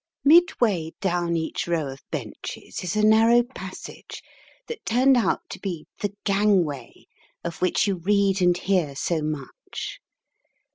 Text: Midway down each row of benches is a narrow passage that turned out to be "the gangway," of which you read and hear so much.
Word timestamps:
Midway 0.23 0.93
down 0.99 1.37
each 1.37 1.67
row 1.67 1.85
of 1.87 2.01
benches 2.09 2.83
is 2.83 2.95
a 2.95 3.05
narrow 3.05 3.43
passage 3.43 4.23
that 4.65 4.83
turned 4.83 5.15
out 5.15 5.47
to 5.49 5.59
be 5.59 5.85
"the 5.99 6.15
gangway," 6.23 7.05
of 7.43 7.61
which 7.61 7.85
you 7.85 7.97
read 7.97 8.41
and 8.41 8.57
hear 8.57 8.95
so 8.95 9.21
much. 9.21 9.99